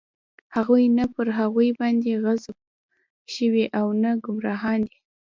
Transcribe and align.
چې 0.53 0.83
نه 0.97 1.05
پر 1.13 1.27
هغوى 1.39 1.69
باندې 1.79 2.09
غضب 2.23 2.57
شوى 3.33 3.65
او 3.79 3.87
نه 4.03 4.11
ګمراهان 4.23 4.79
دی. 4.89 4.97